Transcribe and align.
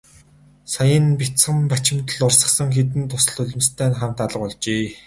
Саяын 0.73 1.05
нь 1.09 1.17
бяцхан 1.19 1.59
бачимдал 1.71 2.21
урсгасан 2.27 2.69
хэдэн 2.75 3.03
дусал 3.09 3.35
нулимстай 3.39 3.87
нь 3.89 3.97
хамт 3.99 4.17
алга 4.25 4.37
болжээ. 4.41 4.85